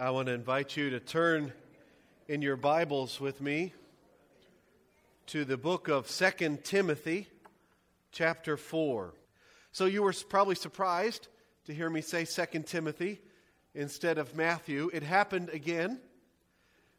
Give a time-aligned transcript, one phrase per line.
[0.00, 1.52] I want to invite you to turn
[2.26, 3.74] in your Bibles with me
[5.26, 7.28] to the book of Second Timothy,
[8.10, 9.12] chapter 4.
[9.72, 11.28] So you were probably surprised
[11.66, 13.20] to hear me say Second Timothy
[13.74, 14.90] instead of Matthew.
[14.94, 16.00] It happened again.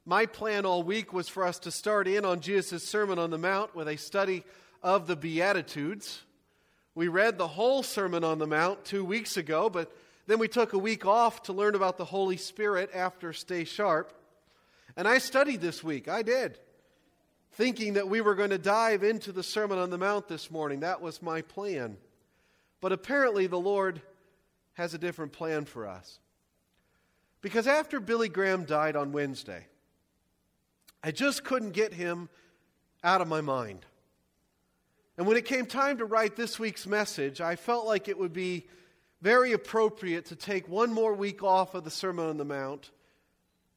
[0.06, 3.40] My plan all week was for us to start in on Jesus' Sermon on the
[3.40, 4.44] Mount with a study
[4.84, 6.22] of the Beatitudes.
[6.94, 9.92] We read the whole Sermon on the Mount two weeks ago, but
[10.28, 14.14] then we took a week off to learn about the Holy Spirit after Stay Sharp.
[14.96, 16.08] And I studied this week.
[16.08, 16.60] I did.
[17.54, 20.82] Thinking that we were going to dive into the Sermon on the Mount this morning.
[20.82, 21.98] That was my plan.
[22.80, 24.02] But apparently, the Lord
[24.74, 26.20] has a different plan for us.
[27.42, 29.68] Because after Billy Graham died on Wednesday,
[31.04, 32.30] I just couldn't get him
[33.04, 33.86] out of my mind.
[35.18, 38.34] And when it came time to write this week's message, I felt like it would
[38.34, 38.68] be
[39.22, 42.92] very appropriate to take one more week off of the Sermon on the Mount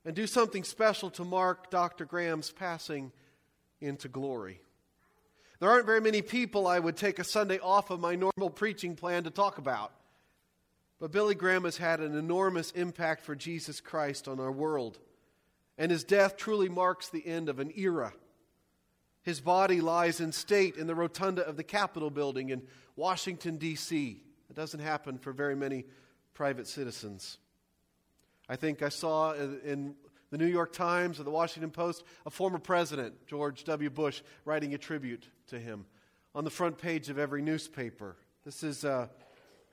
[0.05, 2.05] and do something special to mark Dr.
[2.05, 3.13] Graham's passing
[3.81, 4.61] into glory.
[5.61, 8.97] There aren't very many people I would take a Sunday off of my normal preaching
[8.97, 9.93] plan to talk about.
[11.01, 14.99] But Billy Graham has had an enormous impact for Jesus Christ on our world
[15.77, 18.13] and his death truly marks the end of an era.
[19.23, 22.63] His body lies in state in the rotunda of the Capitol building in
[22.95, 24.23] Washington, D.C.
[24.55, 25.85] It doesn't happen for very many
[26.33, 27.39] private citizens.
[28.49, 29.97] I think I saw in
[30.31, 33.91] the New York Times or the Washington Post a former president, George W.
[33.91, 35.87] Bush, writing a tribute to him
[36.37, 38.15] on the front page of every newspaper.
[38.45, 39.11] This is a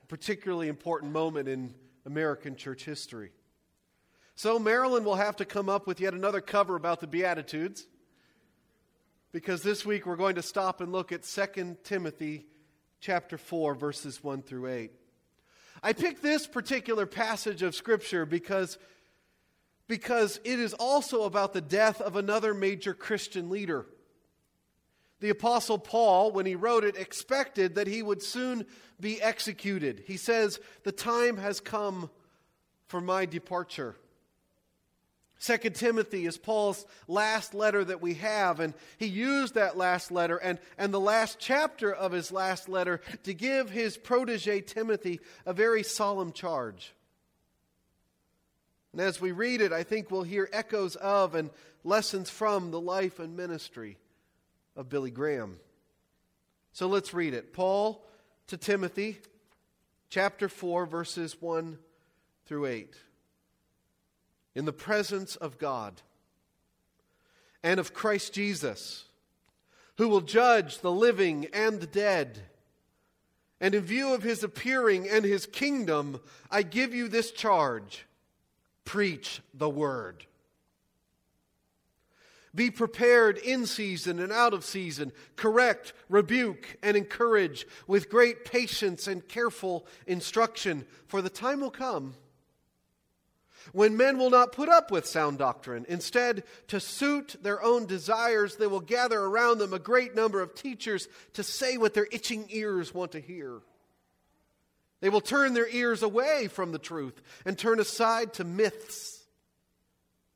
[0.08, 1.72] particularly important moment in
[2.04, 3.30] American church history.
[4.34, 7.86] So Marilyn will have to come up with yet another cover about the Beatitudes
[9.30, 12.46] because this week we're going to stop and look at 2 Timothy
[13.02, 14.92] chapter 4 verses 1 through 8.
[15.82, 18.78] I picked this particular passage of scripture because
[19.88, 23.84] because it is also about the death of another major Christian leader.
[25.20, 28.64] The Apostle Paul, when he wrote it, expected that he would soon
[29.00, 30.04] be executed.
[30.06, 32.08] He says, The time has come
[32.86, 33.96] for my departure.
[35.42, 40.36] Second Timothy is Paul's last letter that we have, and he used that last letter
[40.36, 45.52] and, and the last chapter of his last letter to give his protege Timothy a
[45.52, 46.94] very solemn charge.
[48.92, 51.50] And as we read it, I think we'll hear echoes of and
[51.82, 53.98] lessons from the life and ministry
[54.76, 55.58] of Billy Graham.
[56.72, 57.52] So let's read it.
[57.52, 58.06] Paul
[58.46, 59.18] to Timothy,
[60.08, 61.78] chapter 4, verses 1
[62.46, 62.94] through 8
[64.54, 66.02] in the presence of God
[67.62, 69.04] and of Christ Jesus,
[69.98, 72.40] who will judge the living and the dead.
[73.60, 76.20] And in view of his appearing and his kingdom,
[76.50, 78.06] I give you this charge
[78.84, 80.26] preach the word.
[82.54, 85.12] Be prepared in season and out of season.
[85.36, 92.14] Correct, rebuke, and encourage with great patience and careful instruction, for the time will come
[93.72, 95.86] when men will not put up with sound doctrine.
[95.88, 100.54] Instead, to suit their own desires, they will gather around them a great number of
[100.54, 103.60] teachers to say what their itching ears want to hear.
[105.00, 109.24] They will turn their ears away from the truth and turn aside to myths.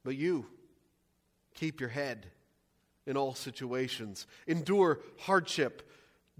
[0.05, 0.47] But you,
[1.55, 2.27] keep your head
[3.07, 5.89] in all situations, endure hardship,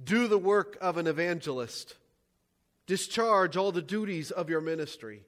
[0.03, 1.95] do the work of an evangelist,
[2.87, 5.23] discharge all the duties of your ministry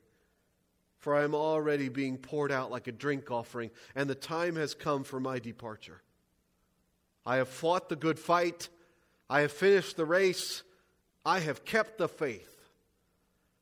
[1.09, 4.75] for I am already being poured out like a drink offering, and the time has
[4.75, 6.03] come for my departure.
[7.25, 8.69] I have fought the good fight,
[9.31, 10.63] I have finished the race,
[11.25, 12.69] I have kept the faith.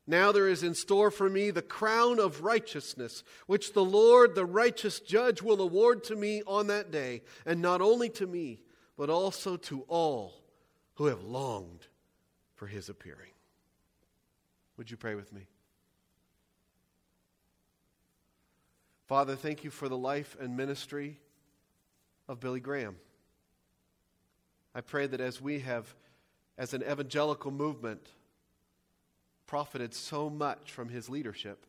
[0.05, 4.45] Now there is in store for me the crown of righteousness, which the Lord, the
[4.45, 8.59] righteous judge, will award to me on that day, and not only to me,
[8.97, 10.33] but also to all
[10.95, 11.87] who have longed
[12.55, 13.31] for his appearing.
[14.75, 15.47] Would you pray with me?
[19.07, 21.17] Father, thank you for the life and ministry
[22.27, 22.97] of Billy Graham.
[24.75, 25.95] I pray that as we have,
[26.57, 28.05] as an evangelical movement,
[29.45, 31.65] profited so much from his leadership,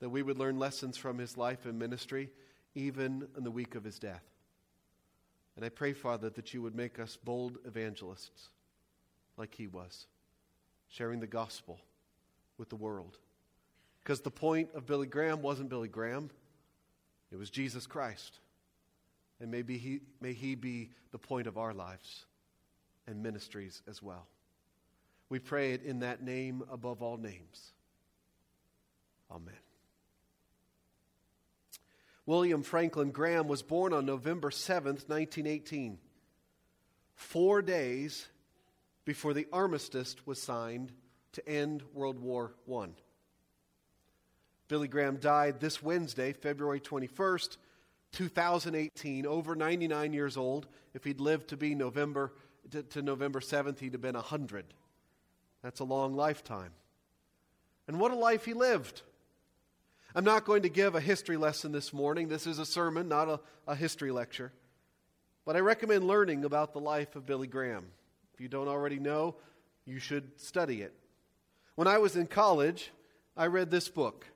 [0.00, 2.28] that we would learn lessons from his life and ministry
[2.74, 4.24] even in the week of his death.
[5.56, 8.50] And I pray, Father, that you would make us bold evangelists
[9.38, 10.06] like he was,
[10.88, 11.80] sharing the gospel
[12.58, 13.16] with the world.
[14.06, 16.30] Because the point of Billy Graham wasn't Billy Graham,
[17.32, 18.38] it was Jesus Christ.
[19.40, 22.24] And maybe he, may he be the point of our lives
[23.08, 24.28] and ministries as well.
[25.28, 27.72] We pray it in that name above all names.
[29.28, 29.54] Amen.
[32.26, 35.98] William Franklin Graham was born on November 7th, 1918,
[37.16, 38.28] four days
[39.04, 40.92] before the armistice was signed
[41.32, 42.90] to end World War I.
[44.68, 47.56] Billy Graham died this Wednesday, February 21st,
[48.12, 50.66] 2018, over 99 years old.
[50.94, 52.32] If he'd lived to be November
[52.72, 54.64] to, to November 7th, he'd have been 100.
[55.62, 56.72] That's a long lifetime.
[57.86, 59.02] And what a life he lived.
[60.14, 62.28] I'm not going to give a history lesson this morning.
[62.28, 64.52] This is a sermon, not a, a history lecture.
[65.44, 67.86] But I recommend learning about the life of Billy Graham.
[68.34, 69.36] If you don't already know,
[69.84, 70.92] you should study it.
[71.76, 72.90] When I was in college,
[73.36, 74.26] I read this book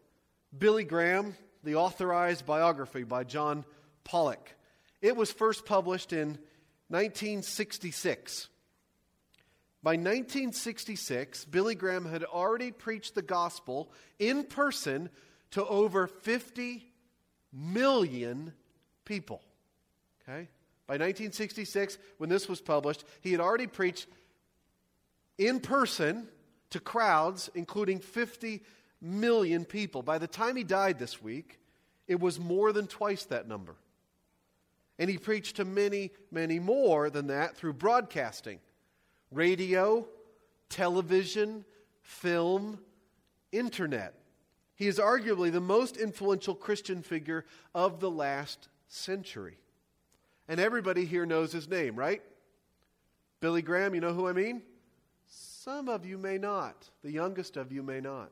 [0.56, 3.64] Billy Graham, the authorized biography by John
[4.04, 4.54] Pollock.
[5.00, 6.38] It was first published in
[6.88, 8.48] 1966.
[9.82, 15.08] By 1966, Billy Graham had already preached the gospel in person
[15.52, 16.84] to over 50
[17.52, 18.52] million
[19.04, 19.42] people.
[20.22, 20.48] Okay?
[20.86, 24.06] By 1966, when this was published, he had already preached
[25.38, 26.28] in person
[26.70, 28.62] to crowds, including 50
[29.00, 30.02] million people.
[30.02, 31.58] By the time he died this week,
[32.06, 33.76] it was more than twice that number.
[34.98, 38.60] And he preached to many, many more than that through broadcasting
[39.30, 40.06] radio,
[40.68, 41.64] television,
[42.02, 42.78] film,
[43.52, 44.14] internet.
[44.74, 47.44] He is arguably the most influential Christian figure
[47.74, 49.58] of the last century.
[50.48, 52.22] And everybody here knows his name, right?
[53.40, 54.62] Billy Graham, you know who I mean?
[55.28, 56.88] Some of you may not.
[57.02, 58.30] The youngest of you may not.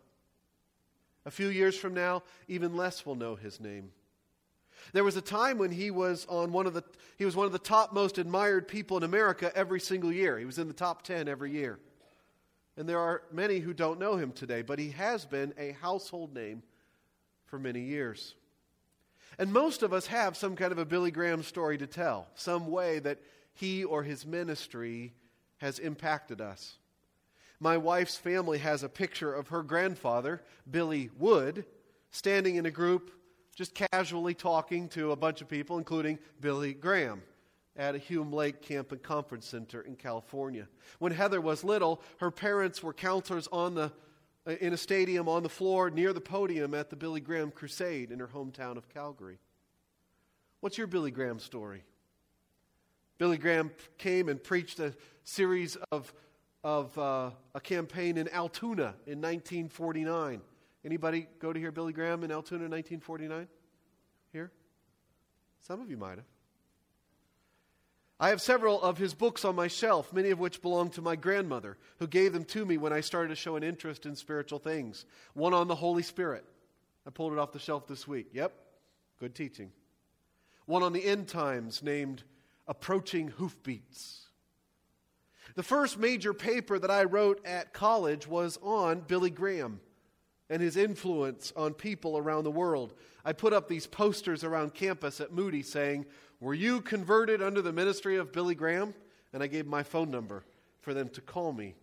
[1.29, 3.91] A few years from now, even less will know his name.
[4.95, 6.83] There was a time when he was on one of the
[7.19, 10.39] he was one of the top most admired people in America every single year.
[10.39, 11.81] He was in the top 10 every year.
[12.79, 16.33] And there are many who don't know him today, but he has been a household
[16.33, 16.63] name
[17.45, 18.35] for many years.
[19.39, 22.71] And most of us have some kind of a Billy Graham story to tell, some
[22.71, 23.19] way that
[23.53, 25.13] he or his ministry
[25.59, 26.79] has impacted us.
[27.61, 31.65] My wife's family has a picture of her grandfather, Billy Wood,
[32.11, 33.11] standing in a group
[33.59, 37.21] just casually talking to a bunch of people, including Billy Graham,
[37.75, 40.69] at a Hume Lake Camp and Conference Center in California.
[41.01, 43.93] When Heather was little, her parents were counselors on the,
[44.47, 48.13] uh, in a stadium on the floor near the podium at the Billy Graham Crusade
[48.13, 49.41] in her hometown of Calgary.
[50.61, 51.83] What's your Billy Graham story?
[53.19, 54.95] Billy Graham came and preached a
[55.25, 56.15] series of
[56.69, 60.43] of uh, a campaign in Altoona in 1949.
[60.85, 63.49] Anybody go to hear Billy Graham in Altoona in 1949?
[64.35, 64.51] Here?
[65.67, 66.27] Some of you might have.
[68.21, 71.17] I have several of his books on my shelf, many of which belong to my
[71.17, 74.59] grandmother, who gave them to me when I started to show an interest in spiritual
[74.59, 75.07] things.
[75.33, 76.45] One on the Holy Spirit.
[77.07, 78.27] I pulled it off the shelf this week.
[78.35, 78.53] Yep,
[79.21, 79.73] good teaching.
[80.67, 82.25] One on the end times named
[82.67, 84.28] Approaching Hoofbeats.
[85.55, 89.81] The first major paper that I wrote at college was on Billy Graham
[90.51, 92.95] and his influence on people around the world.
[93.25, 96.07] I put up these posters around campus at Moody saying,
[96.41, 98.95] Were you converted under the ministry of Billy Graham?
[99.33, 100.45] And I gave my phone number
[100.81, 101.75] for them to call me.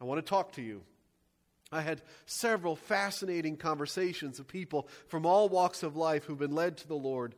[0.00, 0.82] I want to talk to you.
[1.72, 6.76] I had several fascinating conversations with people from all walks of life who've been led
[6.78, 7.34] to the Lord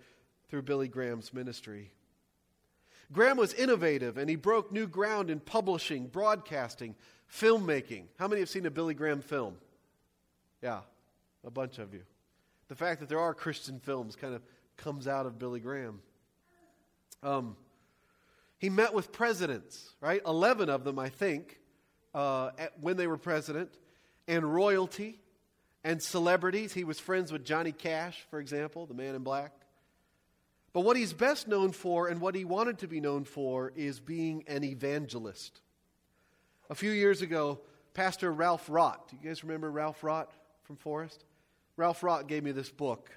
[0.48, 1.92] through Billy Graham's ministry.
[3.12, 6.94] Graham was innovative and he broke new ground in publishing, broadcasting,
[7.30, 8.04] filmmaking.
[8.18, 9.56] How many have seen a Billy Graham film?
[10.62, 10.80] Yeah,
[11.44, 12.02] a bunch of you.
[12.68, 14.42] The fact that there are Christian films kind of
[14.76, 16.00] comes out of Billy Graham.
[17.22, 17.56] Um,
[18.58, 20.22] he met with presidents, right?
[20.26, 21.58] 11 of them, I think,
[22.14, 23.70] uh, at, when they were president,
[24.28, 25.18] and royalty
[25.84, 26.72] and celebrities.
[26.72, 29.52] He was friends with Johnny Cash, for example, the man in black.
[30.72, 34.00] But what he's best known for and what he wanted to be known for is
[34.00, 35.60] being an evangelist.
[36.70, 37.60] A few years ago,
[37.92, 40.28] Pastor Ralph Rott, do you guys remember Ralph Rott
[40.62, 41.24] from Forest?
[41.76, 43.10] Ralph Rott gave me this book,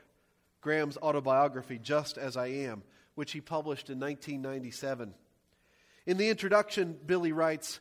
[0.59, 2.83] Graham's autobiography, Just as I Am,
[3.15, 5.13] which he published in 1997.
[6.05, 7.79] In the introduction, Billy writes,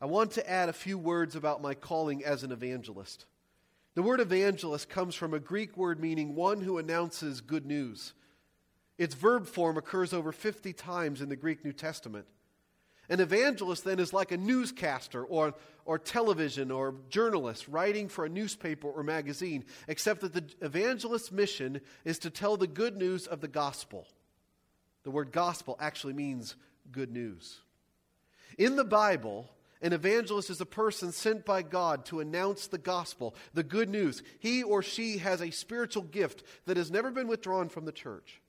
[0.00, 3.24] I want to add a few words about my calling as an evangelist.
[3.94, 8.12] The word evangelist comes from a Greek word meaning one who announces good news.
[8.98, 12.26] Its verb form occurs over 50 times in the Greek New Testament.
[13.08, 18.28] An evangelist then is like a newscaster or, or television or journalist writing for a
[18.28, 23.40] newspaper or magazine, except that the evangelist's mission is to tell the good news of
[23.40, 24.08] the gospel.
[25.04, 26.56] The word gospel actually means
[26.90, 27.60] good news.
[28.58, 29.48] In the Bible,
[29.82, 34.22] An evangelist is a person sent by God to announce the gospel, the good news.
[34.38, 38.40] He or she has a spiritual gift that has never been withdrawn from the church.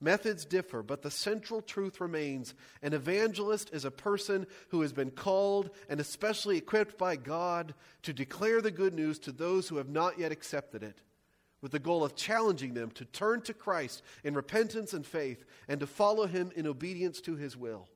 [0.00, 2.54] Methods differ, but the central truth remains.
[2.82, 8.12] An evangelist is a person who has been called and especially equipped by God to
[8.12, 11.02] declare the good news to those who have not yet accepted it,
[11.60, 15.80] with the goal of challenging them to turn to Christ in repentance and faith and
[15.80, 17.88] to follow him in obedience to his will.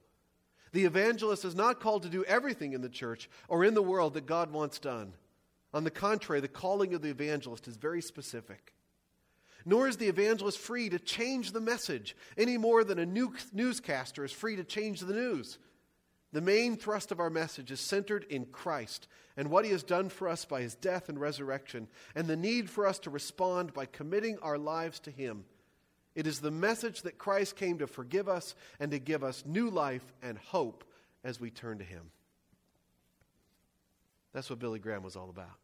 [0.72, 4.14] The evangelist is not called to do everything in the church or in the world
[4.14, 5.12] that God wants done.
[5.72, 8.74] On the contrary, the calling of the evangelist is very specific.
[9.64, 14.24] Nor is the evangelist free to change the message any more than a new newscaster
[14.24, 15.58] is free to change the news.
[16.32, 20.08] The main thrust of our message is centered in Christ and what he has done
[20.08, 23.86] for us by his death and resurrection, and the need for us to respond by
[23.86, 25.44] committing our lives to him.
[26.14, 29.70] It is the message that Christ came to forgive us and to give us new
[29.70, 30.84] life and hope
[31.24, 32.10] as we turn to him.
[34.32, 35.58] That's what Billy Graham was all about.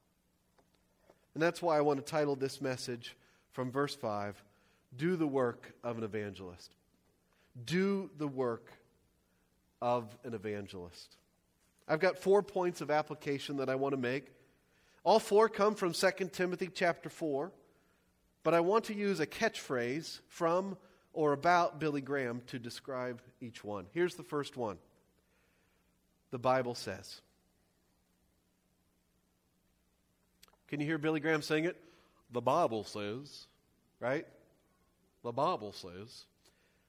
[1.35, 3.17] And that's why I want to title this message
[3.53, 4.43] from verse 5
[4.97, 6.75] Do the work of an evangelist.
[7.65, 8.73] Do the work
[9.81, 11.17] of an evangelist.
[11.87, 14.27] I've got four points of application that I want to make.
[15.05, 17.51] All four come from 2 Timothy chapter 4,
[18.43, 20.77] but I want to use a catchphrase from
[21.15, 23.87] or about Billy Graham to describe each one.
[23.93, 24.79] Here's the first one
[26.31, 27.23] The Bible says.
[30.69, 31.83] Can you hear Billy Graham saying it?
[32.31, 33.47] The Bible says,
[34.01, 34.27] right?
[35.25, 36.25] The Bible says.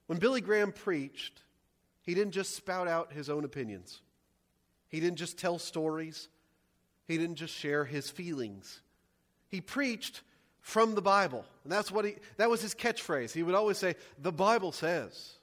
[0.08, 1.44] When Billy Graham preached,
[2.02, 4.02] he didn't just spout out his own opinions.
[4.88, 6.28] He didn't just tell stories.
[7.08, 8.82] He didn't just share his feelings.
[9.50, 10.22] He preached
[10.62, 11.46] from the Bible.
[11.64, 13.32] And that's what he that was his catchphrase.
[13.32, 15.36] He would always say, "The Bible says."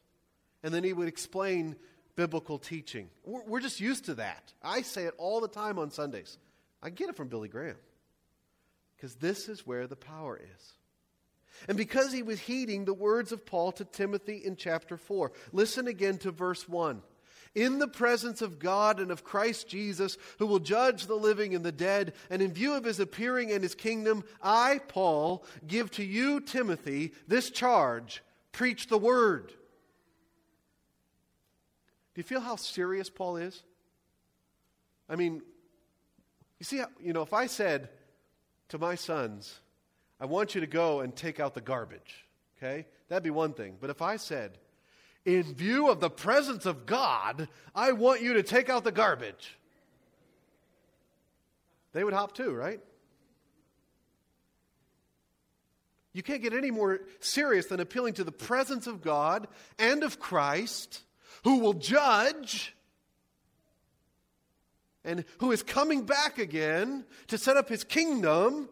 [0.62, 1.76] And then he would explain
[2.16, 3.08] biblical teaching.
[3.24, 4.52] We're, we're just used to that.
[4.62, 6.38] I say it all the time on Sundays.
[6.82, 7.76] I get it from Billy Graham
[8.96, 10.72] because this is where the power is.
[11.68, 15.86] And because he was heeding the words of Paul to Timothy in chapter 4, listen
[15.86, 17.02] again to verse 1.
[17.54, 21.64] In the presence of God and of Christ Jesus, who will judge the living and
[21.64, 26.04] the dead, and in view of his appearing and his kingdom, I, Paul, give to
[26.04, 28.22] you, Timothy, this charge
[28.52, 29.48] preach the word.
[32.14, 33.62] Do you feel how serious Paul is?
[35.08, 35.40] I mean,
[36.58, 37.88] you see, you know, if I said,
[38.68, 39.60] to my sons,
[40.20, 42.26] I want you to go and take out the garbage.
[42.58, 42.86] Okay?
[43.08, 43.76] That'd be one thing.
[43.80, 44.58] But if I said,
[45.24, 49.58] in view of the presence of God, I want you to take out the garbage,
[51.92, 52.80] they would hop to, right?
[56.12, 60.18] You can't get any more serious than appealing to the presence of God and of
[60.18, 61.02] Christ,
[61.44, 62.75] who will judge
[65.06, 68.68] and who is coming back again to set up his kingdom,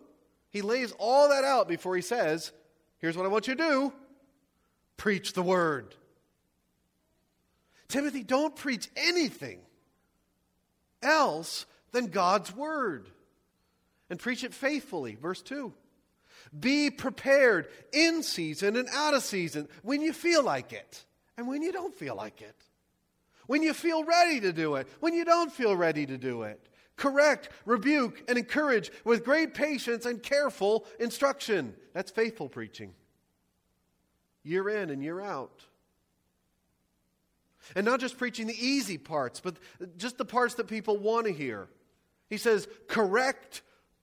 [0.51, 2.53] he lays all that out before he says,
[2.99, 3.93] Here's what I want you to do
[4.97, 5.95] preach the word.
[7.89, 9.61] Timothy, don't preach anything
[11.03, 13.09] else than God's word.
[14.11, 15.17] And preach it faithfully.
[15.21, 15.73] Verse 2.
[16.59, 21.05] Be prepared in season and out of season when you feel like it
[21.37, 22.57] and when you don't feel like it
[23.47, 26.69] when you feel ready to do it, when you don't feel ready to do it.
[26.97, 31.75] Correct, rebuke, and encourage with great patience and careful instruction.
[31.93, 32.95] That's faithful preaching.
[34.45, 35.65] Year in and year out.
[37.75, 39.57] And not just preaching the easy parts, but
[39.97, 41.69] just the parts that people want to hear.
[42.29, 43.63] He says, correct,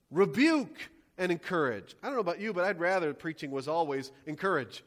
[0.09, 1.95] rebuke, and encourage.
[2.01, 4.83] I don't know about you, but I'd rather preaching was always encourage.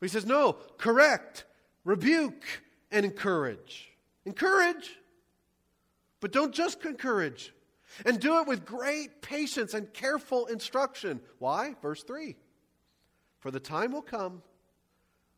[0.00, 1.44] But he says, no, correct,
[1.84, 2.44] rebuke,
[2.90, 3.90] and encourage.
[4.24, 4.96] Encourage,
[6.20, 7.52] but don't just encourage.
[8.04, 11.20] And do it with great patience and careful instruction.
[11.38, 11.74] Why?
[11.80, 12.36] Verse 3
[13.40, 14.42] For the time will come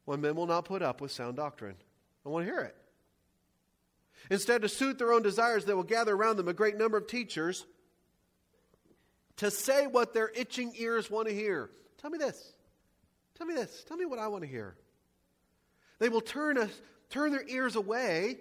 [0.05, 1.77] when men will not put up with sound doctrine.
[2.27, 2.77] I want to hear it.
[4.29, 7.07] Instead, to suit their own desires, they will gather around them a great number of
[7.07, 7.65] teachers
[9.37, 11.71] to say what their itching ears want to hear.
[11.99, 12.53] Tell me this.
[13.37, 13.85] Tell me this.
[13.85, 14.77] Tell me what I want to hear.
[15.99, 16.71] They will turn us
[17.11, 18.39] turn their ears away.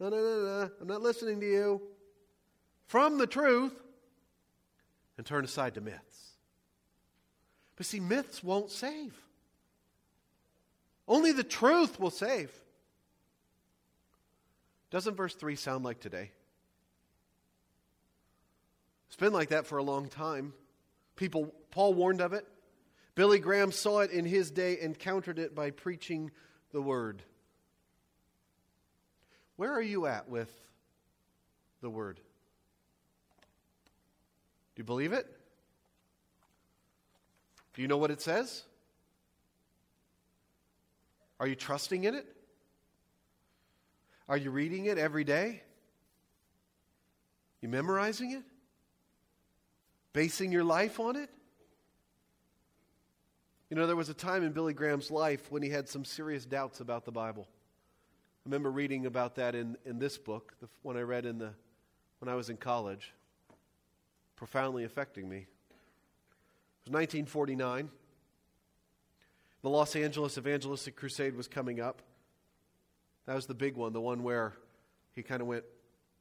[0.00, 0.70] No, no, no, no.
[0.80, 1.82] I'm not listening to you.
[2.86, 3.74] From the truth
[5.16, 6.30] and turn aside to myths.
[7.76, 9.14] But see, myths won't save.
[11.06, 12.50] Only the truth will save.
[14.90, 16.30] Doesn't verse 3 sound like today?
[19.08, 20.52] It's been like that for a long time.
[21.16, 22.46] People, Paul warned of it.
[23.14, 26.30] Billy Graham saw it in his day and countered it by preaching
[26.72, 27.22] the word.
[29.62, 30.50] Where are you at with
[31.82, 32.16] the Word?
[32.16, 32.22] Do
[34.80, 35.24] you believe it?
[37.72, 38.64] Do you know what it says?
[41.38, 42.26] Are you trusting in it?
[44.28, 45.62] Are you reading it every day?
[47.60, 48.42] You memorizing it?
[50.12, 51.30] Basing your life on it?
[53.70, 56.44] You know, there was a time in Billy Graham's life when he had some serious
[56.44, 57.46] doubts about the Bible.
[58.44, 61.50] I remember reading about that in, in this book, the one I read in the,
[62.18, 63.12] when I was in college,
[64.34, 65.36] profoundly affecting me.
[65.36, 67.88] It was 1949.
[69.62, 72.02] The Los Angeles Evangelistic Crusade was coming up.
[73.26, 74.54] That was the big one, the one where
[75.12, 75.62] he kind of went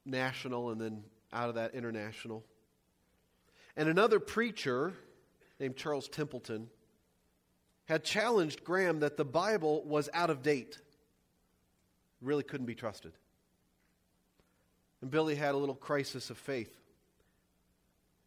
[0.05, 2.43] national and then out of that international.
[3.75, 4.93] And another preacher
[5.59, 6.69] named Charles Templeton
[7.85, 10.77] had challenged Graham that the Bible was out of date,
[12.21, 13.13] really couldn't be trusted.
[15.01, 16.77] And Billy had a little crisis of faith.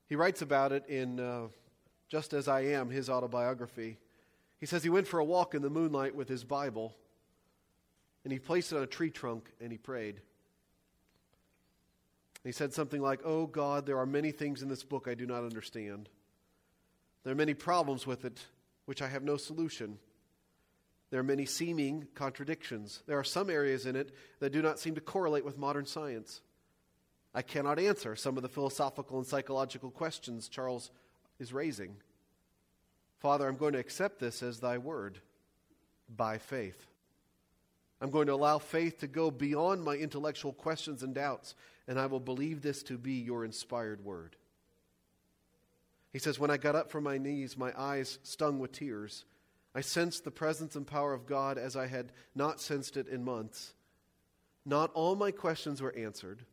[0.08, 1.46] He writes about it in uh,
[2.08, 3.98] Just As I Am, his autobiography.
[4.58, 6.94] He says he went for a walk in the moonlight with his Bible,
[8.24, 10.20] and he placed it on a tree trunk and he prayed.
[12.42, 15.26] He said something like, Oh God, there are many things in this book I do
[15.26, 16.08] not understand.
[17.22, 18.40] There are many problems with it
[18.84, 19.98] which I have no solution.
[21.10, 23.02] There are many seeming contradictions.
[23.06, 26.40] There are some areas in it that do not seem to correlate with modern science.
[27.34, 30.90] I cannot answer some of the philosophical and psychological questions Charles
[31.38, 31.96] is raising.
[33.18, 35.18] Father, I'm going to accept this as thy word
[36.14, 36.86] by faith.
[38.00, 41.54] I'm going to allow faith to go beyond my intellectual questions and doubts,
[41.88, 44.36] and I will believe this to be your inspired word.
[46.12, 49.24] He says, When I got up from my knees, my eyes stung with tears.
[49.74, 53.24] I sensed the presence and power of God as I had not sensed it in
[53.24, 53.74] months.
[54.64, 56.44] Not all my questions were answered,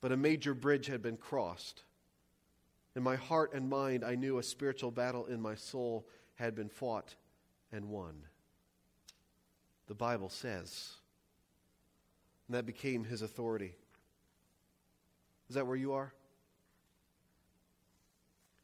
[0.00, 1.84] but a major bridge had been crossed.
[2.94, 6.68] In my heart and mind, I knew a spiritual battle in my soul had been
[6.68, 7.14] fought
[7.72, 8.14] and won.
[9.86, 10.92] The Bible says.
[12.46, 13.74] And that became his authority.
[15.48, 16.12] Is that where you are?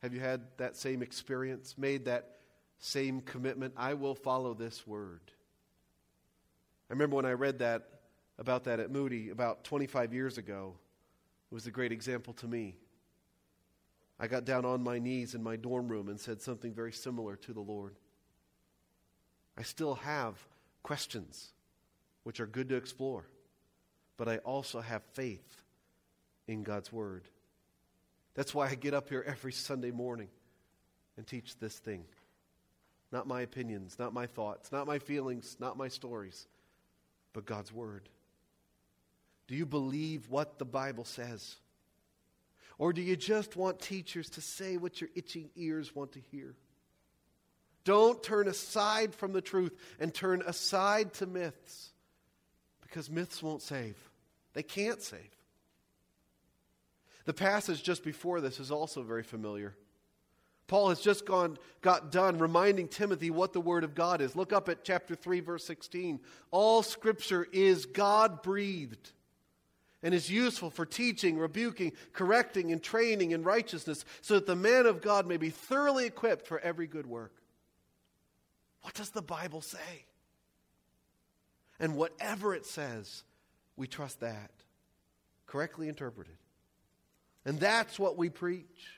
[0.02, 1.76] Have you had that same experience?
[1.78, 2.37] Made that
[2.78, 3.74] same commitment?
[3.76, 5.20] I will follow this word.
[6.88, 7.88] I remember when I read that
[8.38, 10.74] about that at Moody about 25 years ago.
[11.50, 12.76] It was a great example to me.
[14.20, 17.36] I got down on my knees in my dorm room and said something very similar
[17.36, 17.94] to the Lord.
[19.56, 20.36] I still have
[20.82, 21.52] questions,
[22.24, 23.26] which are good to explore,
[24.16, 25.62] but I also have faith
[26.46, 27.24] in God's Word.
[28.34, 30.28] That's why I get up here every Sunday morning
[31.16, 32.04] and teach this thing.
[33.10, 36.46] Not my opinions, not my thoughts, not my feelings, not my stories,
[37.32, 38.08] but God's Word.
[39.46, 41.56] Do you believe what the Bible says?
[42.76, 46.54] Or do you just want teachers to say what your itching ears want to hear?
[47.84, 51.90] Don't turn aside from the truth and turn aside to myths
[52.82, 53.96] because myths won't save.
[54.52, 55.34] They can't save.
[57.24, 59.74] The passage just before this is also very familiar.
[60.68, 64.36] Paul has just gone, got done reminding Timothy what the Word of God is.
[64.36, 66.20] Look up at chapter 3, verse 16.
[66.50, 69.12] All Scripture is God breathed
[70.02, 74.86] and is useful for teaching, rebuking, correcting, and training in righteousness, so that the man
[74.86, 77.32] of God may be thoroughly equipped for every good work.
[78.82, 80.04] What does the Bible say?
[81.80, 83.24] And whatever it says,
[83.76, 84.50] we trust that,
[85.46, 86.36] correctly interpreted.
[87.44, 88.97] And that's what we preach.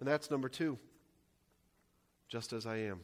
[0.00, 0.78] And that's number two,
[2.28, 3.00] just as I am.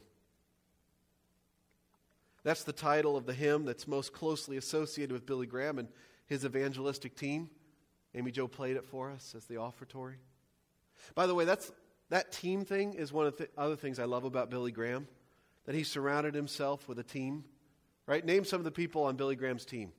[2.43, 5.79] That's the title of the hymn that's most closely associated with Billy Graham.
[5.79, 5.87] And
[6.31, 7.49] his evangelistic team.
[8.15, 10.15] Amy Joe played it for us as the offertory.
[11.13, 11.73] By the way, that's,
[12.09, 15.09] that team thing is one of the other things I love about Billy Graham,
[15.65, 17.43] that he surrounded himself with a team.
[18.07, 18.25] Right?
[18.25, 19.91] Name some of the people on Billy Graham's team.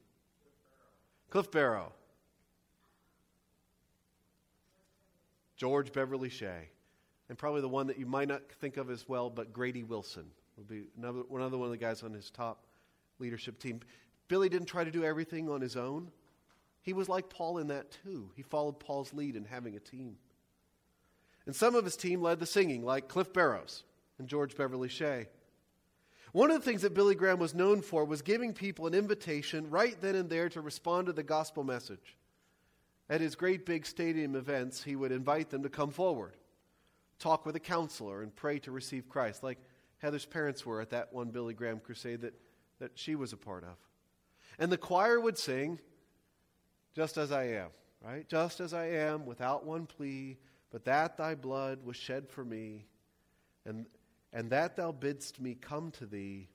[1.28, 1.92] Cliff Barrow.
[5.58, 6.70] George Beverly Shea.
[7.32, 10.26] And probably the one that you might not think of as well, but Grady Wilson
[10.54, 12.66] will be another, another one of the guys on his top
[13.18, 13.80] leadership team.
[14.28, 16.10] Billy didn't try to do everything on his own.
[16.82, 18.30] He was like Paul in that too.
[18.36, 20.18] He followed Paul's lead in having a team.
[21.46, 23.84] And some of his team led the singing, like Cliff Barrows
[24.18, 25.26] and George Beverly Shea.
[26.32, 29.70] One of the things that Billy Graham was known for was giving people an invitation
[29.70, 32.18] right then and there to respond to the gospel message.
[33.08, 36.34] At his great big stadium events, he would invite them to come forward,
[37.22, 39.58] talk with a counselor, and pray to receive Christ, like
[39.98, 42.34] Heather's parents were at that one Billy Graham crusade that,
[42.80, 43.76] that she was a part of.
[44.58, 45.78] And the choir would sing,
[46.94, 47.68] just as I am,
[48.04, 48.28] right?
[48.28, 50.38] Just as I am, without one plea,
[50.70, 52.86] but that thy blood was shed for me,
[53.64, 53.86] and,
[54.32, 56.48] and that thou bidst me come to thee,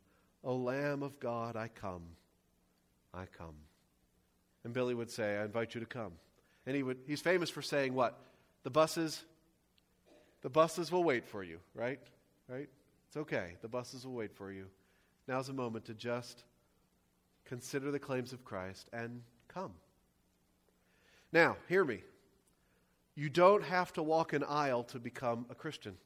[0.43, 2.03] O Lamb of God, I come,
[3.13, 3.55] I come.
[4.65, 6.13] And Billy would say, I invite you to come.
[6.65, 8.19] And he would, he's famous for saying what?
[8.63, 9.23] The buses,
[10.41, 11.99] the buses will wait for you, right?
[12.47, 12.69] Right?
[13.07, 13.55] It's okay.
[13.61, 14.65] The buses will wait for you.
[15.27, 16.43] Now's a moment to just
[17.45, 19.73] consider the claims of Christ and come.
[21.31, 22.01] Now, hear me.
[23.15, 25.97] You don't have to walk an aisle to become a Christian.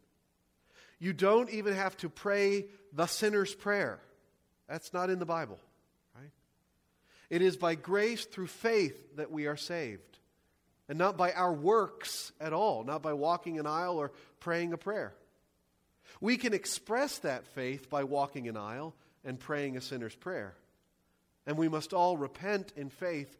[0.99, 3.99] You don't even have to pray the sinner's prayer.
[4.69, 5.59] That's not in the Bible,
[6.15, 6.31] right?
[7.29, 10.10] It is by grace through faith that we are saved,
[10.91, 14.77] and not by our works at all, not by walking an aisle or praying a
[14.77, 15.13] prayer.
[16.19, 20.53] We can express that faith by walking an aisle and praying a sinner's prayer.
[21.47, 23.37] And we must all repent in faith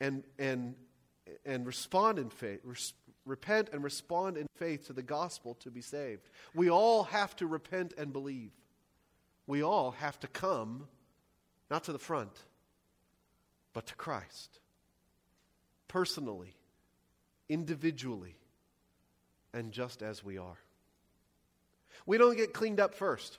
[0.00, 0.74] and, and,
[1.46, 2.92] and respond in faith, res,
[3.24, 6.28] repent and respond in faith to the gospel to be saved.
[6.56, 8.50] We all have to repent and believe.
[9.46, 10.88] We all have to come,
[11.70, 12.36] not to the front,
[13.72, 14.58] but to Christ.
[15.92, 16.54] Personally,
[17.50, 18.34] individually,
[19.52, 20.56] and just as we are.
[22.06, 23.36] We don't get cleaned up first.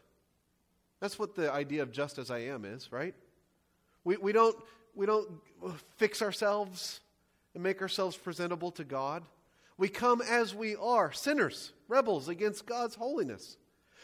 [0.99, 3.15] That's what the idea of just as I am is, right?
[4.03, 4.55] We, we don't
[4.93, 5.27] we don't
[5.95, 6.99] fix ourselves
[7.55, 9.23] and make ourselves presentable to God.
[9.79, 13.57] We come as we are, sinners, rebels against God's holiness,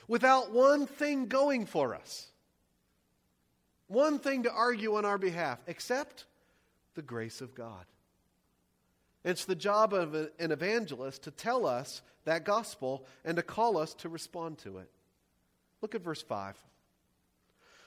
[0.08, 2.26] without one thing going for us,
[3.88, 6.26] one thing to argue on our behalf, except
[6.96, 7.86] the grace of God.
[9.30, 13.94] It's the job of an evangelist to tell us that gospel and to call us
[13.96, 14.90] to respond to it.
[15.84, 16.58] Look at verse 5.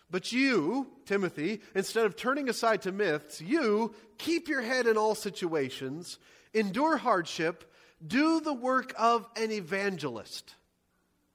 [0.08, 5.16] But you, Timothy, instead of turning aside to myths, you keep your head in all
[5.16, 6.20] situations,
[6.54, 7.72] endure hardship,
[8.06, 10.54] do the work of an evangelist,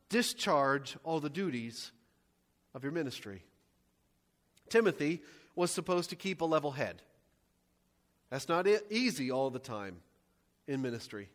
[0.08, 1.91] discharge all the duties
[2.74, 3.43] of your ministry.
[4.70, 5.22] Timothy
[5.54, 7.02] was supposed to keep a level head.
[8.30, 9.98] That's not easy all the time
[10.68, 11.30] in ministry.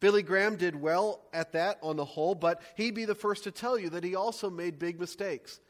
[0.00, 3.50] Billy Graham did well at that on the whole, but he'd be the first to
[3.50, 5.60] tell you that he also made big mistakes.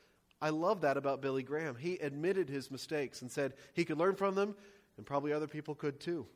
[0.40, 1.77] I love that about Billy Graham.
[1.77, 4.57] He admitted his mistakes and said he could learn from them,
[4.96, 6.27] and probably other people could too.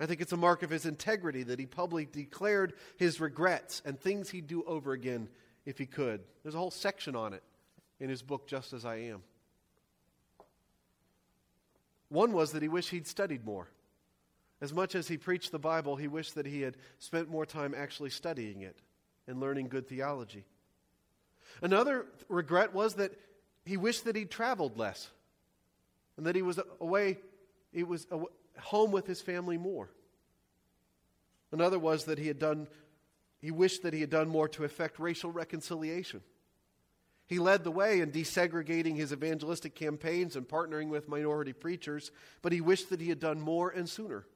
[0.00, 4.00] I think it's a mark of his integrity that he publicly declared his regrets and
[4.00, 5.28] things he'd do over again
[5.66, 6.22] if he could.
[6.42, 7.42] There's a whole section on it
[8.00, 9.22] in his book, Just as I Am.
[12.10, 13.68] One was that he wished he'd studied more.
[14.60, 17.74] As much as he preached the Bible, he wished that he had spent more time
[17.74, 18.76] actually studying it
[19.26, 20.44] and learning good theology.
[21.62, 23.12] Another regret was that
[23.64, 25.08] he wished that he'd traveled less
[26.16, 27.18] and that he was away,
[27.72, 28.06] he was
[28.58, 29.88] home with his family more.
[31.52, 32.68] Another was that he had done,
[33.40, 36.20] he wished that he had done more to effect racial reconciliation.
[37.30, 42.10] He led the way in desegregating his evangelistic campaigns and partnering with minority preachers,
[42.42, 44.26] but he wished that he had done more and sooner.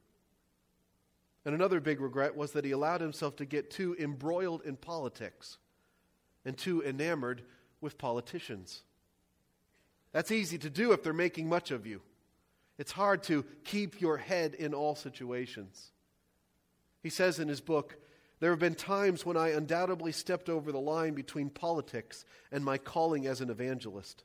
[1.45, 5.59] And another big regret was that he allowed himself to get too embroiled in politics
[6.45, 7.43] and too enamored
[7.81, 8.83] with politicians.
[10.13, 12.01] That's easy to do if they're making much of you.
[12.79, 15.91] It's hard to keep your head in all situations.
[17.03, 17.97] He says in his book,
[18.41, 22.79] There have been times when I undoubtedly stepped over the line between politics and my
[22.79, 24.25] calling as an evangelist.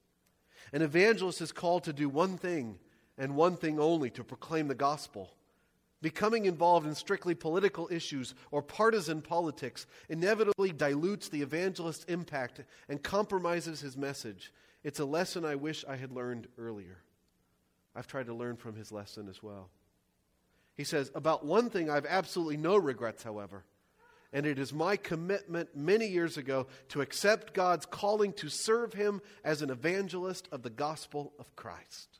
[0.73, 2.79] An evangelist is called to do one thing
[3.17, 5.33] and one thing only to proclaim the gospel.
[6.01, 13.03] Becoming involved in strictly political issues or partisan politics inevitably dilutes the evangelist's impact and
[13.03, 14.53] compromises his message.
[14.83, 16.99] It's a lesson I wish I had learned earlier.
[17.95, 19.69] I've tried to learn from his lesson as well.
[20.77, 23.65] He says, About one thing, I have absolutely no regrets, however,
[24.31, 29.21] and it is my commitment many years ago to accept God's calling to serve him
[29.43, 32.19] as an evangelist of the gospel of Christ.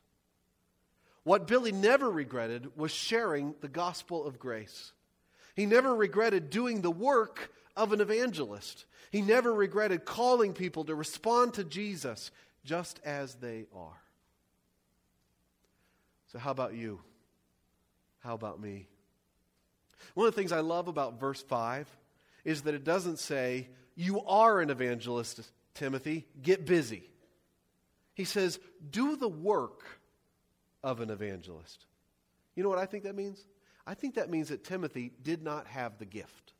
[1.23, 4.93] What Billy never regretted was sharing the gospel of grace.
[5.55, 8.85] He never regretted doing the work of an evangelist.
[9.11, 12.31] He never regretted calling people to respond to Jesus
[12.63, 14.01] just as they are.
[16.31, 16.99] So, how about you?
[18.19, 18.87] How about me?
[20.13, 21.87] One of the things I love about verse 5
[22.45, 25.41] is that it doesn't say, You are an evangelist,
[25.73, 27.09] Timothy, get busy.
[28.13, 28.59] He says,
[28.89, 29.83] Do the work
[30.83, 31.85] of an evangelist.
[32.55, 33.45] You know what I think that means?
[33.85, 36.53] I think that means that Timothy did not have the gift.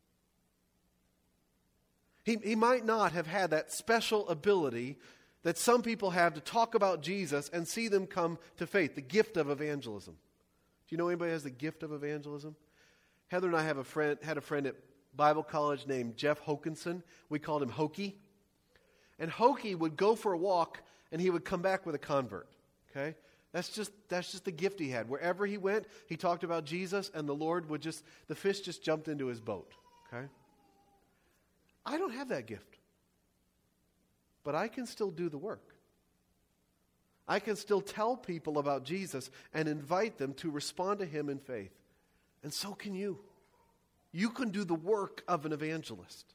[2.24, 4.98] He, he might not have had that special ability
[5.44, 9.02] that some people have to talk about Jesus and see them come to faith, the
[9.02, 10.14] gift of evangelism.
[10.14, 12.56] Do you know anybody has the gift of evangelism?
[13.30, 14.76] Heather and I have a friend, had a friend at
[15.16, 17.04] Bible college named Jeff Hokinson.
[17.30, 18.16] We called him Hokey.
[19.18, 22.48] And Hokey would go for a walk and he would come back with a convert.
[22.92, 23.16] Okay?
[23.52, 25.10] That's just that's just the gift he had.
[25.10, 28.84] Wherever he went, he talked about Jesus and the Lord would just the fish just
[28.84, 29.74] jumped into his boat.
[30.12, 30.28] Okay?
[31.86, 32.78] I don't have that gift.
[34.44, 35.76] But I can still do the work.
[37.28, 41.38] I can still tell people about Jesus and invite them to respond to him in
[41.38, 41.79] faith.
[42.44, 43.20] And so can you.
[44.12, 46.34] You can do the work of an evangelist.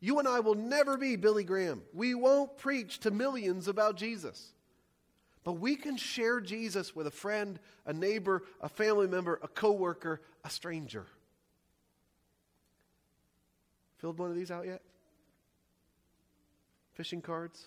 [0.00, 1.82] You and I will never be Billy Graham.
[1.92, 4.52] We won't preach to millions about Jesus.
[5.44, 10.22] But we can share Jesus with a friend, a neighbor, a family member, a coworker,
[10.42, 11.06] a stranger.
[13.98, 14.82] Filled one of these out yet?
[16.94, 17.66] Fishing cards?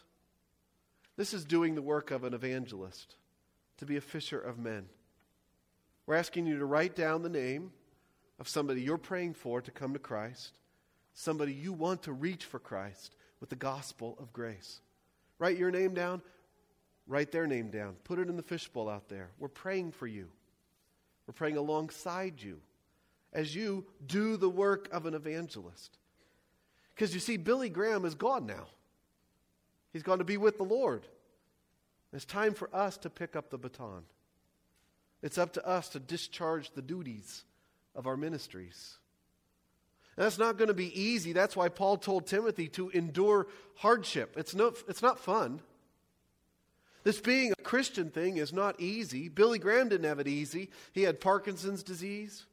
[1.16, 3.16] This is doing the work of an evangelist,
[3.78, 4.88] to be a fisher of men.
[6.08, 7.72] We're asking you to write down the name
[8.40, 10.58] of somebody you're praying for to come to Christ,
[11.14, 14.80] somebody you want to reach for Christ with the gospel of grace.
[15.38, 16.22] Write your name down,
[17.08, 19.30] write their name down, put it in the fishbowl out there.
[19.38, 20.30] We're praying for you,
[21.28, 22.62] we're praying alongside you
[23.34, 25.98] as you do the work of an evangelist.
[26.96, 28.66] Because you see, Billy Graham is gone now.
[29.92, 31.06] He's gone to be with the Lord.
[32.14, 34.04] It's time for us to pick up the baton.
[35.22, 37.44] It's up to us to discharge the duties
[37.96, 38.98] of our ministries.
[40.16, 41.34] And that's not going to be easy.
[41.34, 44.34] That's why Paul told Timothy to endure hardship.
[44.38, 45.62] It's, no, it's not fun.
[47.04, 49.30] This being a Christian thing is not easy.
[49.30, 50.72] Billy Graham didn't have it easy.
[50.92, 52.46] He had Parkinson's disease,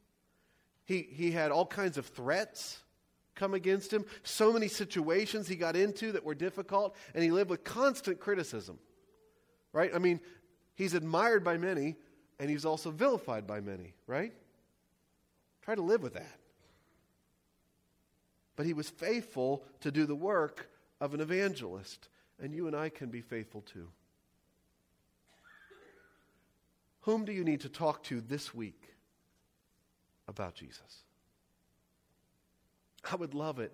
[0.85, 2.79] he, he had all kinds of threats
[3.35, 7.51] come against him, so many situations he got into that were difficult, and he lived
[7.51, 8.79] with constant criticism.
[9.73, 9.91] Right?
[9.93, 10.21] I mean,
[10.77, 11.97] he's admired by many,
[12.39, 14.33] and he's also vilified by many, right?
[15.63, 16.39] Try to live with that.
[18.57, 20.69] But he was faithful to do the work
[21.01, 22.09] of an evangelist,
[22.41, 23.89] and you and I can be faithful too.
[27.01, 28.95] Whom do you need to talk to this week
[30.27, 31.05] about Jesus?
[33.11, 33.73] I would love it.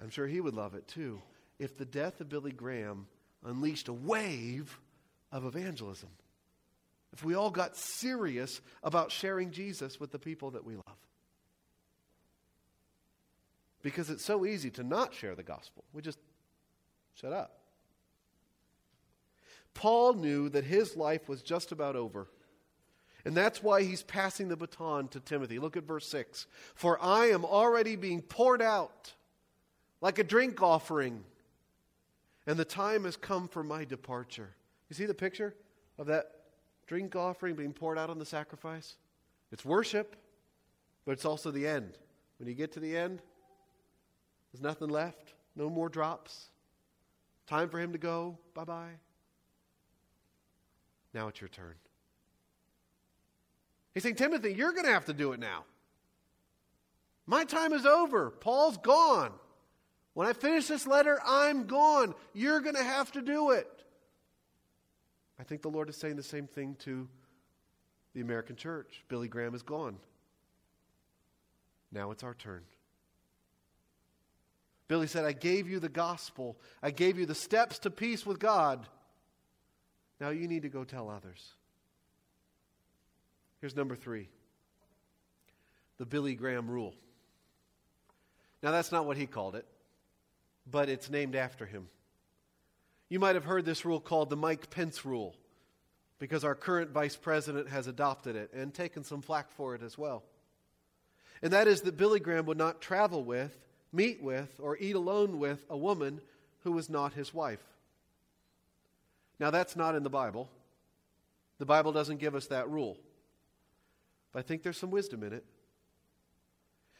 [0.00, 1.22] I'm sure he would love it too.
[1.58, 3.06] If the death of Billy Graham
[3.44, 4.78] unleashed a wave
[5.32, 6.10] of evangelism.
[7.12, 10.96] If we all got serious about sharing Jesus with the people that we love.
[13.82, 15.84] Because it's so easy to not share the gospel.
[15.92, 16.18] We just
[17.14, 17.58] shut up.
[19.74, 22.28] Paul knew that his life was just about over.
[23.24, 25.58] And that's why he's passing the baton to Timothy.
[25.58, 26.46] Look at verse 6.
[26.74, 29.12] For I am already being poured out
[30.00, 31.24] like a drink offering,
[32.46, 34.54] and the time has come for my departure.
[34.88, 35.54] You see the picture
[35.98, 36.30] of that
[36.88, 38.96] drink offering being poured out on the sacrifice?
[39.52, 40.16] It's worship,
[41.04, 41.96] but it's also the end.
[42.38, 43.22] When you get to the end,
[44.52, 46.48] there's nothing left, no more drops.
[47.46, 48.36] Time for him to go.
[48.54, 48.92] Bye bye.
[51.14, 51.74] Now it's your turn.
[53.94, 55.64] He's saying, Timothy, you're going to have to do it now.
[57.26, 58.30] My time is over.
[58.30, 59.32] Paul's gone.
[60.14, 62.14] When I finish this letter, I'm gone.
[62.32, 63.68] You're going to have to do it.
[65.38, 67.08] I think the Lord is saying the same thing to
[68.14, 69.04] the American church.
[69.08, 69.96] Billy Graham is gone.
[71.92, 72.62] Now it's our turn.
[74.88, 78.38] Billy said, I gave you the gospel, I gave you the steps to peace with
[78.38, 78.86] God.
[80.20, 81.54] Now you need to go tell others.
[83.60, 84.28] Here's number three
[85.98, 86.94] the Billy Graham rule.
[88.62, 89.66] Now, that's not what he called it,
[90.68, 91.88] but it's named after him.
[93.08, 95.34] You might have heard this rule called the Mike Pence rule
[96.18, 99.96] because our current vice president has adopted it and taken some flack for it as
[99.96, 100.24] well.
[101.40, 103.56] And that is that Billy Graham would not travel with,
[103.92, 106.20] meet with, or eat alone with a woman
[106.64, 107.62] who was not his wife.
[109.38, 110.50] Now, that's not in the Bible.
[111.58, 112.98] The Bible doesn't give us that rule.
[114.32, 115.44] But I think there's some wisdom in it.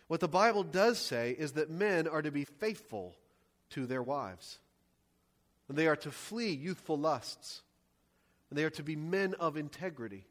[0.07, 3.15] What the Bible does say is that men are to be faithful
[3.71, 4.59] to their wives.
[5.69, 7.63] And they are to flee youthful lusts.
[8.51, 10.25] And they are to be men of integrity.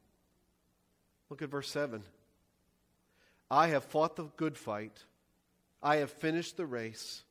[1.30, 2.04] Look at verse 7.
[3.50, 5.04] I have fought the good fight.
[5.82, 7.24] I have finished the race.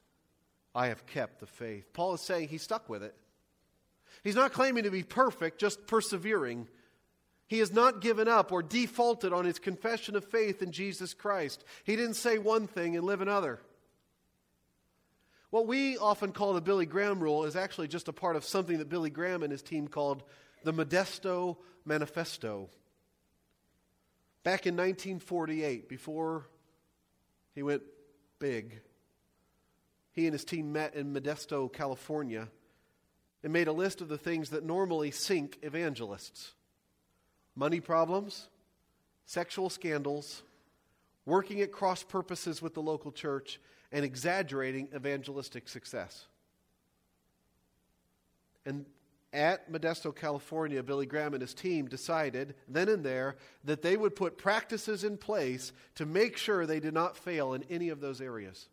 [0.74, 1.92] I have kept the faith.
[1.92, 3.14] Paul is saying he stuck with it.
[4.22, 6.68] He's not claiming to be perfect, just persevering.
[7.48, 11.64] He has not given up or defaulted on his confession of faith in Jesus Christ.
[11.84, 13.60] He didn't say one thing and live another.
[15.56, 18.76] What we often call the Billy Graham rule is actually just a part of something
[18.76, 20.22] that Billy Graham and his team called
[20.64, 22.68] the Modesto Manifesto.
[24.44, 26.46] Back in 1948, before
[27.54, 27.80] he went
[28.38, 28.82] big,
[30.12, 32.48] he and his team met in Modesto, California,
[33.42, 36.52] and made a list of the things that normally sink evangelists
[37.54, 38.50] money problems,
[39.24, 40.42] sexual scandals,
[41.24, 43.58] working at cross purposes with the local church,
[43.92, 46.26] and exaggerating evangelistic success.
[48.64, 48.86] And
[49.32, 54.16] at Modesto, California, Billy Graham and his team decided then and there that they would
[54.16, 58.20] put practices in place to make sure they did not fail in any of those
[58.20, 58.68] areas.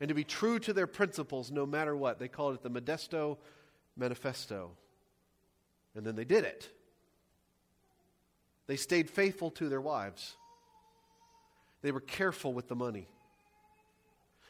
[0.00, 2.18] And to be true to their principles no matter what.
[2.18, 3.38] They called it the Modesto
[3.96, 4.72] Manifesto.
[5.94, 6.70] And then they did it.
[8.66, 10.36] They stayed faithful to their wives.
[11.82, 13.08] They were careful with the money.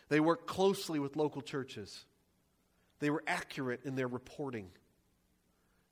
[0.08, 2.04] They worked closely with local churches.
[3.00, 4.70] They were accurate in their reporting.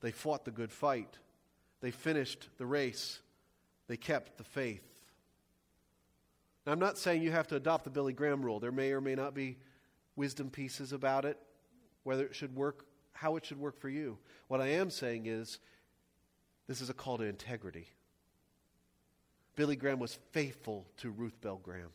[0.00, 1.18] They fought the good fight.
[1.80, 3.20] They finished the race.
[3.88, 4.82] They kept the faith.
[6.64, 8.60] Now, I'm not saying you have to adopt the Billy Graham rule.
[8.60, 9.58] There may or may not be
[10.14, 11.38] wisdom pieces about it,
[12.04, 14.18] whether it should work, how it should work for you.
[14.48, 15.58] What I am saying is
[16.68, 17.88] this is a call to integrity.
[19.56, 21.90] Billy Graham was faithful to Ruth Bell Graham.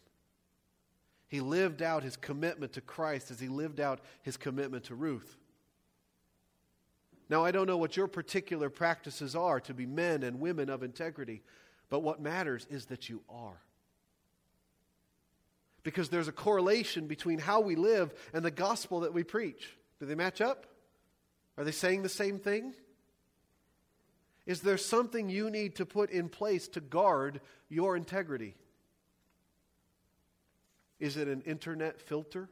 [1.27, 5.35] He lived out his commitment to Christ as he lived out his commitment to Ruth.
[7.29, 10.83] Now, I don't know what your particular practices are to be men and women of
[10.83, 11.41] integrity,
[11.89, 13.61] but what matters is that you are.
[15.83, 19.75] Because there's a correlation between how we live and the gospel that we preach.
[19.99, 20.65] Do they match up?
[21.57, 22.73] Are they saying the same thing?
[24.45, 28.55] Is there something you need to put in place to guard your integrity?
[30.99, 32.49] Is it an internet filter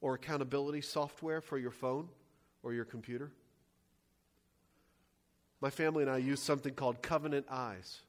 [0.00, 2.08] or accountability software for your phone
[2.62, 3.30] or your computer?
[5.60, 8.00] My family and I use something called Covenant Eyes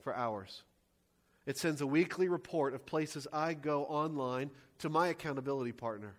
[0.00, 0.62] for hours.
[1.44, 6.14] It sends a weekly report of places I go online to my accountability partner.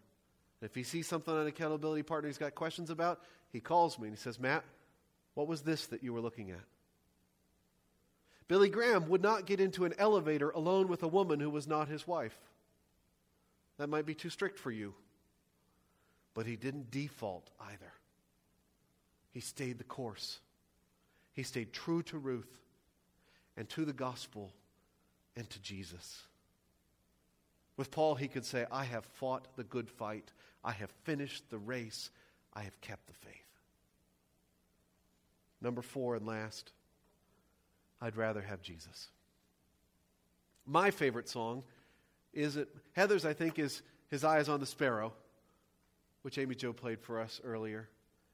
[0.61, 4.17] If he sees something on accountability partner he's got questions about, he calls me and
[4.17, 4.63] he says, Matt,
[5.33, 6.61] what was this that you were looking at?
[8.47, 11.89] Billy Graham would not get into an elevator alone with a woman who was not
[11.89, 12.37] his wife.
[13.77, 14.93] That might be too strict for you.
[16.33, 17.91] But he didn't default either.
[19.31, 20.39] He stayed the course.
[21.33, 22.57] He stayed true to Ruth
[23.55, 24.51] and to the gospel
[25.35, 26.23] and to Jesus.
[27.75, 30.31] With Paul, he could say, I have fought the good fight.
[30.63, 32.09] I have finished the race.
[32.53, 33.33] I have kept the faith.
[35.61, 36.71] Number four and last,
[38.01, 39.09] I'd rather have Jesus.
[40.65, 41.63] My favorite song
[42.33, 45.13] is it Heather's, I think, is His Eyes on the Sparrow,
[46.21, 47.89] which Amy Joe played for us earlier.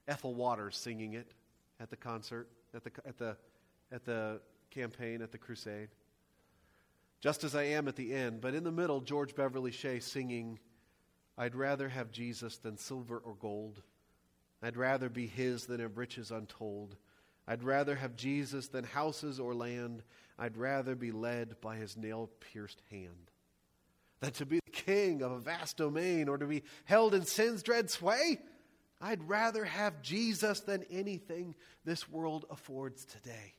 [0.08, 1.32] Ethel Waters singing it
[1.80, 3.38] at the concert, at the, at the,
[3.92, 5.90] at the campaign, at the crusade.
[7.22, 10.60] Just as I am at the end, but in the middle, George Beverly Shea singing,
[11.38, 13.82] I'd rather have Jesus than silver or gold.
[14.62, 16.98] I'd rather be his than have riches untold.
[17.48, 20.04] I'd rather have Jesus than houses or land.
[20.40, 23.32] I'd rather be led by his nail pierced hand
[24.22, 27.62] than to be the king of a vast domain or to be held in sin's
[27.62, 28.40] dread sway.
[29.02, 33.54] I'd rather have Jesus than anything this world affords today.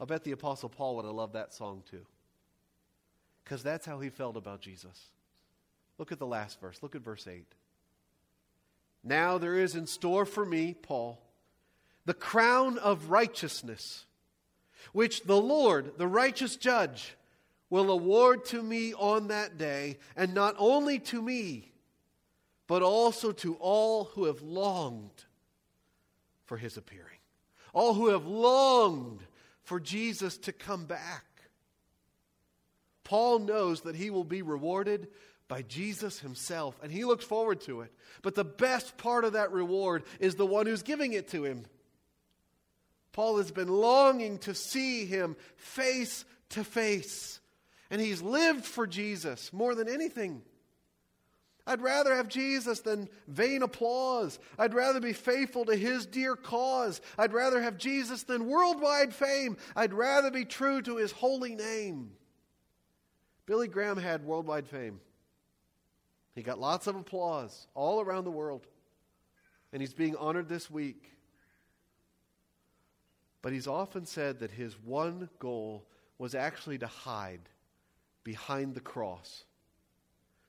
[0.00, 2.04] I'll bet the Apostle Paul would have loved that song too.
[3.44, 5.10] Because that's how he felt about Jesus.
[5.98, 6.82] Look at the last verse.
[6.82, 7.46] Look at verse 8.
[9.04, 11.20] Now there is in store for me, Paul
[12.06, 14.06] the crown of righteousness,
[14.92, 17.14] which the Lord, the righteous judge,
[17.68, 21.72] will award to me on that day, and not only to me,
[22.68, 25.24] but also to all who have longed
[26.44, 27.18] for his appearing,
[27.72, 29.20] all who have longed
[29.64, 31.24] for Jesus to come back.
[33.02, 35.08] Paul knows that he will be rewarded
[35.48, 37.92] by Jesus himself, and he looks forward to it.
[38.22, 41.66] But the best part of that reward is the one who's giving it to him.
[43.16, 47.40] Paul has been longing to see him face to face.
[47.90, 50.42] And he's lived for Jesus more than anything.
[51.66, 54.38] I'd rather have Jesus than vain applause.
[54.58, 57.00] I'd rather be faithful to his dear cause.
[57.16, 59.56] I'd rather have Jesus than worldwide fame.
[59.74, 62.10] I'd rather be true to his holy name.
[63.46, 65.00] Billy Graham had worldwide fame.
[66.34, 68.66] He got lots of applause all around the world.
[69.72, 71.15] And he's being honored this week.
[73.46, 75.86] But he's often said that his one goal
[76.18, 77.48] was actually to hide
[78.24, 79.44] behind the cross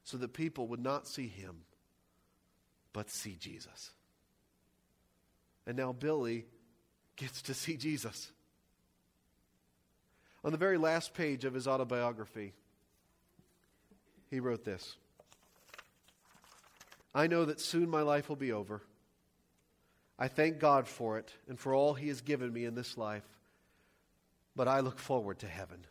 [0.03, 1.57] so that people would not see him,
[2.93, 3.91] but see Jesus.
[5.67, 6.45] And now Billy
[7.17, 8.31] gets to see Jesus.
[10.43, 12.53] On the very last page of his autobiography,
[14.31, 14.95] he wrote this
[17.13, 18.81] I know that soon my life will be over.
[20.19, 23.27] I thank God for it and for all He has given me in this life,
[24.55, 25.85] but I look forward to heaven.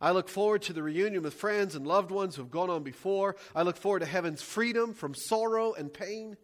[0.00, 2.84] I look forward to the reunion with friends and loved ones who have gone on
[2.84, 3.34] before.
[3.54, 6.36] I look forward to heaven's freedom from sorrow and pain.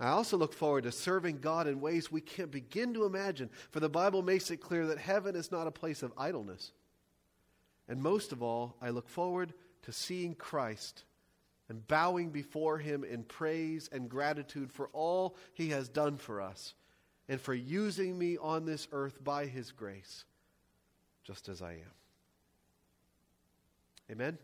[0.00, 3.80] I also look forward to serving God in ways we can't begin to imagine, for
[3.80, 6.72] the Bible makes it clear that heaven is not a place of idleness.
[7.88, 11.04] And most of all, I look forward to seeing Christ
[11.68, 16.74] and bowing before him in praise and gratitude for all he has done for us
[17.28, 20.24] and for using me on this earth by his grace,
[21.24, 21.94] just as I am.
[24.10, 24.38] Amen.